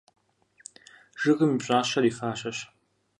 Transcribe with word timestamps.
Жыгым 1.21 1.51
и 1.55 1.57
пщӀащэр 1.59 2.03
и 2.09 2.11
фащэщ. 2.17 2.57